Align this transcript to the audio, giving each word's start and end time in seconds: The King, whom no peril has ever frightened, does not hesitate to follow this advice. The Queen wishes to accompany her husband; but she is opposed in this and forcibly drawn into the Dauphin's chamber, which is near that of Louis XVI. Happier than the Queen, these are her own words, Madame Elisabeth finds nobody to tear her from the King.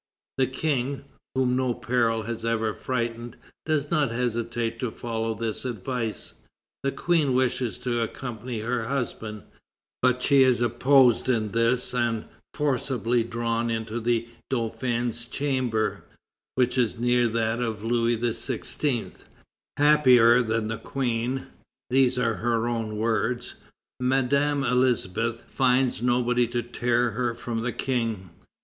The 0.39 0.47
King, 0.47 1.05
whom 1.35 1.55
no 1.55 1.75
peril 1.75 2.23
has 2.23 2.43
ever 2.43 2.73
frightened, 2.73 3.37
does 3.67 3.91
not 3.91 4.09
hesitate 4.09 4.79
to 4.79 4.89
follow 4.89 5.35
this 5.35 5.63
advice. 5.63 6.33
The 6.81 6.91
Queen 6.91 7.35
wishes 7.35 7.77
to 7.83 8.01
accompany 8.01 8.61
her 8.61 8.87
husband; 8.87 9.43
but 10.01 10.23
she 10.23 10.41
is 10.41 10.59
opposed 10.59 11.29
in 11.29 11.51
this 11.51 11.93
and 11.93 12.25
forcibly 12.55 13.23
drawn 13.23 13.69
into 13.69 13.99
the 13.99 14.27
Dauphin's 14.49 15.27
chamber, 15.27 16.03
which 16.55 16.79
is 16.79 16.97
near 16.97 17.27
that 17.27 17.59
of 17.61 17.83
Louis 17.83 18.17
XVI. 18.17 19.13
Happier 19.77 20.41
than 20.41 20.67
the 20.67 20.79
Queen, 20.79 21.45
these 21.91 22.17
are 22.17 22.37
her 22.37 22.67
own 22.67 22.97
words, 22.97 23.53
Madame 23.99 24.63
Elisabeth 24.63 25.43
finds 25.47 26.01
nobody 26.01 26.47
to 26.47 26.63
tear 26.63 27.11
her 27.11 27.35
from 27.35 27.61
the 27.61 27.71
King. 27.71 28.31